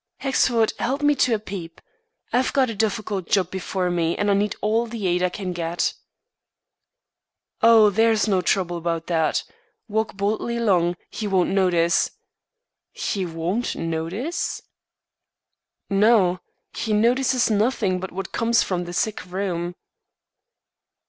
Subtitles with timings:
[0.17, 1.79] "Hexford, help me to a peep.
[2.33, 5.53] I've got a difficult job before me and I need all the aid I can
[5.53, 5.93] get."
[7.61, 9.43] "Oh, there's no trouble about that!
[9.87, 12.09] Walk boldly along; he won't notice"
[13.11, 14.63] "He won't notice?"
[15.87, 16.39] "No,
[16.73, 19.75] he notices nothing but what comes from the sick room."